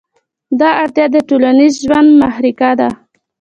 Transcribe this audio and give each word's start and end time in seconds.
دا 0.59 0.69
اړتیا 0.83 1.05
د 1.13 1.17
ټولنیز 1.29 1.73
ژوند 1.85 2.09
محرکه 2.21 2.71
ده. 2.79 2.89